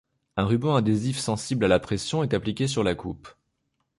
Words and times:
Un 0.35 0.45
ruban 0.45 0.73
adhésif 0.75 1.19
sensible 1.19 1.63
à 1.65 1.67
la 1.67 1.79
pression 1.79 2.23
est 2.23 2.33
appliqué 2.33 2.67
sur 2.67 2.81
la 2.83 2.95
coupe. 2.95 3.27